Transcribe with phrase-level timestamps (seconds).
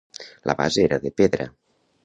[0.49, 1.49] La base era de pedra.